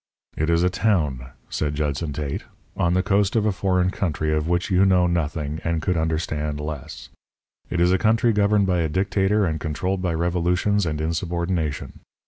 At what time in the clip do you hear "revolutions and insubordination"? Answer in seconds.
10.15-11.99